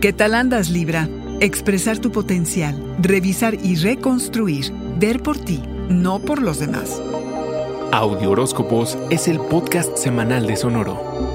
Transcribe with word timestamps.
¿Qué 0.00 0.12
tal 0.12 0.34
andas, 0.34 0.68
Libra? 0.68 1.08
Expresar 1.40 1.98
tu 1.98 2.12
potencial, 2.12 2.76
revisar 2.98 3.54
y 3.54 3.76
reconstruir, 3.76 4.70
ver 4.98 5.22
por 5.22 5.38
ti, 5.38 5.62
no 5.88 6.18
por 6.18 6.42
los 6.42 6.58
demás. 6.58 7.00
Audio 7.92 8.32
Horóscopos 8.32 8.98
es 9.08 9.26
el 9.26 9.40
podcast 9.40 9.96
semanal 9.96 10.46
de 10.46 10.56
Sonoro. 10.56 11.25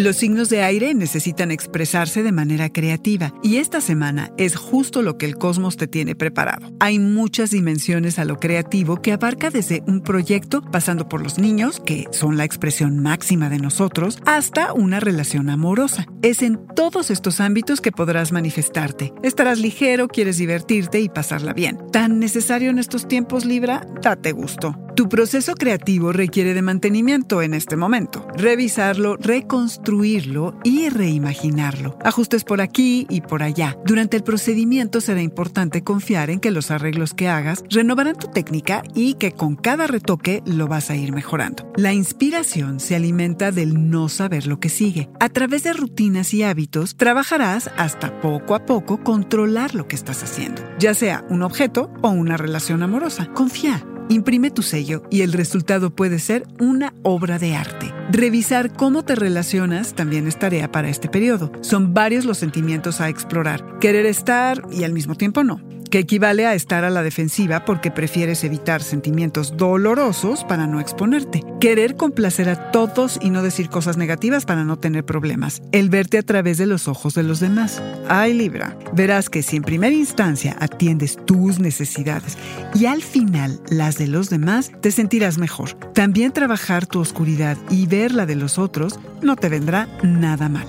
Los 0.00 0.16
signos 0.16 0.48
de 0.48 0.62
aire 0.62 0.94
necesitan 0.94 1.50
expresarse 1.50 2.22
de 2.22 2.32
manera 2.32 2.70
creativa 2.70 3.34
y 3.42 3.56
esta 3.56 3.82
semana 3.82 4.30
es 4.38 4.56
justo 4.56 5.02
lo 5.02 5.18
que 5.18 5.26
el 5.26 5.36
cosmos 5.36 5.76
te 5.76 5.88
tiene 5.88 6.14
preparado. 6.14 6.72
Hay 6.80 6.98
muchas 6.98 7.50
dimensiones 7.50 8.18
a 8.18 8.24
lo 8.24 8.40
creativo 8.40 9.02
que 9.02 9.12
abarca 9.12 9.50
desde 9.50 9.82
un 9.86 10.00
proyecto 10.00 10.62
pasando 10.62 11.06
por 11.06 11.22
los 11.22 11.38
niños, 11.38 11.82
que 11.84 12.06
son 12.12 12.38
la 12.38 12.44
expresión 12.44 12.98
máxima 12.98 13.50
de 13.50 13.58
nosotros, 13.58 14.18
hasta 14.24 14.72
una 14.72 15.00
relación 15.00 15.50
amorosa. 15.50 16.06
Es 16.22 16.40
en 16.40 16.58
todos 16.74 17.10
estos 17.10 17.38
ámbitos 17.38 17.82
que 17.82 17.92
podrás 17.92 18.32
manifestarte. 18.32 19.12
Estarás 19.22 19.58
ligero, 19.58 20.08
quieres 20.08 20.38
divertirte 20.38 20.98
y 21.00 21.10
pasarla 21.10 21.52
bien. 21.52 21.78
Tan 21.92 22.20
necesario 22.20 22.70
en 22.70 22.78
estos 22.78 23.06
tiempos, 23.06 23.44
Libra, 23.44 23.86
date 24.00 24.32
gusto. 24.32 24.74
Tu 25.00 25.08
proceso 25.08 25.54
creativo 25.54 26.12
requiere 26.12 26.52
de 26.52 26.60
mantenimiento 26.60 27.40
en 27.40 27.54
este 27.54 27.74
momento. 27.74 28.26
Revisarlo, 28.36 29.16
reconstruirlo 29.16 30.58
y 30.62 30.90
reimaginarlo. 30.90 31.96
Ajustes 32.04 32.44
por 32.44 32.60
aquí 32.60 33.06
y 33.08 33.22
por 33.22 33.42
allá. 33.42 33.78
Durante 33.86 34.18
el 34.18 34.22
procedimiento 34.22 35.00
será 35.00 35.22
importante 35.22 35.82
confiar 35.82 36.28
en 36.28 36.38
que 36.38 36.50
los 36.50 36.70
arreglos 36.70 37.14
que 37.14 37.28
hagas 37.28 37.64
renovarán 37.70 38.16
tu 38.16 38.26
técnica 38.26 38.82
y 38.94 39.14
que 39.14 39.32
con 39.32 39.56
cada 39.56 39.86
retoque 39.86 40.42
lo 40.44 40.68
vas 40.68 40.90
a 40.90 40.96
ir 40.96 41.14
mejorando. 41.14 41.72
La 41.76 41.94
inspiración 41.94 42.78
se 42.78 42.94
alimenta 42.94 43.52
del 43.52 43.88
no 43.88 44.10
saber 44.10 44.46
lo 44.46 44.60
que 44.60 44.68
sigue. 44.68 45.08
A 45.18 45.30
través 45.30 45.62
de 45.62 45.72
rutinas 45.72 46.34
y 46.34 46.42
hábitos 46.42 46.98
trabajarás 46.98 47.70
hasta 47.78 48.20
poco 48.20 48.54
a 48.54 48.66
poco 48.66 49.02
controlar 49.02 49.74
lo 49.74 49.88
que 49.88 49.96
estás 49.96 50.22
haciendo, 50.22 50.60
ya 50.78 50.92
sea 50.92 51.24
un 51.30 51.42
objeto 51.42 51.90
o 52.02 52.10
una 52.10 52.36
relación 52.36 52.82
amorosa. 52.82 53.32
Confía. 53.32 53.82
Imprime 54.10 54.50
tu 54.50 54.62
sello 54.62 55.04
y 55.08 55.20
el 55.20 55.32
resultado 55.32 55.90
puede 55.90 56.18
ser 56.18 56.44
una 56.58 56.92
obra 57.04 57.38
de 57.38 57.54
arte. 57.54 57.94
Revisar 58.10 58.72
cómo 58.72 59.04
te 59.04 59.14
relacionas 59.14 59.94
también 59.94 60.26
es 60.26 60.36
tarea 60.36 60.72
para 60.72 60.88
este 60.88 61.08
periodo. 61.08 61.52
Son 61.60 61.94
varios 61.94 62.24
los 62.24 62.36
sentimientos 62.36 63.00
a 63.00 63.08
explorar. 63.08 63.78
Querer 63.78 64.06
estar 64.06 64.62
y 64.72 64.82
al 64.82 64.92
mismo 64.92 65.14
tiempo 65.14 65.44
no 65.44 65.60
que 65.90 65.98
equivale 65.98 66.46
a 66.46 66.54
estar 66.54 66.84
a 66.84 66.90
la 66.90 67.02
defensiva 67.02 67.64
porque 67.64 67.90
prefieres 67.90 68.44
evitar 68.44 68.82
sentimientos 68.82 69.56
dolorosos 69.56 70.44
para 70.44 70.66
no 70.66 70.80
exponerte. 70.80 71.44
Querer 71.60 71.96
complacer 71.96 72.48
a 72.48 72.70
todos 72.70 73.18
y 73.20 73.30
no 73.30 73.42
decir 73.42 73.68
cosas 73.68 73.96
negativas 73.96 74.46
para 74.46 74.64
no 74.64 74.78
tener 74.78 75.04
problemas. 75.04 75.62
El 75.72 75.90
verte 75.90 76.18
a 76.18 76.22
través 76.22 76.56
de 76.58 76.66
los 76.66 76.88
ojos 76.88 77.14
de 77.14 77.24
los 77.24 77.40
demás. 77.40 77.82
Ay, 78.08 78.32
Libra, 78.32 78.78
verás 78.94 79.28
que 79.28 79.42
si 79.42 79.56
en 79.56 79.62
primera 79.62 79.94
instancia 79.94 80.56
atiendes 80.60 81.18
tus 81.26 81.58
necesidades 81.58 82.38
y 82.74 82.86
al 82.86 83.02
final 83.02 83.60
las 83.68 83.98
de 83.98 84.06
los 84.06 84.30
demás, 84.30 84.70
te 84.80 84.92
sentirás 84.92 85.38
mejor. 85.38 85.74
También 85.92 86.32
trabajar 86.32 86.86
tu 86.86 87.00
oscuridad 87.00 87.58
y 87.68 87.86
ver 87.86 88.12
la 88.12 88.26
de 88.26 88.36
los 88.36 88.58
otros 88.58 89.00
no 89.22 89.36
te 89.36 89.48
vendrá 89.48 89.88
nada 90.02 90.48
mal. 90.48 90.66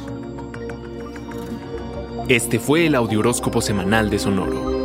Este 2.27 2.59
fue 2.59 2.85
el 2.87 2.95
Audioróscopo 2.95 3.61
Semanal 3.61 4.09
de 4.09 4.19
Sonoro. 4.19 4.80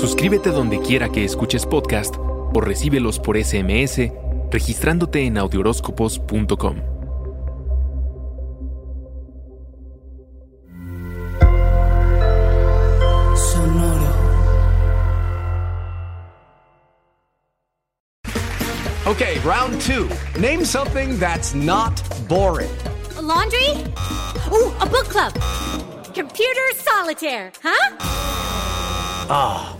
Suscríbete 0.00 0.48
donde 0.48 0.80
quiera 0.80 1.10
que 1.10 1.26
escuches 1.26 1.66
podcast 1.66 2.16
o 2.18 2.60
recíbelos 2.62 3.18
por 3.18 3.36
SMS 3.36 4.10
registrándote 4.50 5.26
en 5.26 5.36
audioróscopos.com. 5.36 6.76
Sonoro. 13.36 14.14
Okay, 19.06 19.38
round 19.44 19.78
two. 19.82 20.08
Name 20.40 20.64
something 20.64 21.18
that's 21.18 21.54
not 21.54 22.02
boring. 22.26 22.70
A 23.18 23.20
laundry? 23.20 23.68
Ooh, 24.50 24.72
a 24.80 24.86
book 24.86 25.10
club. 25.10 25.34
Computer 26.14 26.72
solitaire, 26.74 27.52
huh? 27.62 27.96
Ah, 29.32 29.76
oh, 29.76 29.79